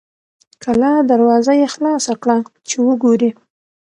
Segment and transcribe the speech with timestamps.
[0.63, 2.37] کلا دروازه یې خلاصه کړه
[2.69, 3.31] چې وګوري.